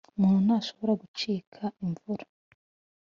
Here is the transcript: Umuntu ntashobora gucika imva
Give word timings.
Umuntu 0.17 0.45
ntashobora 0.51 0.93
gucika 1.01 1.61
imva 1.85 2.13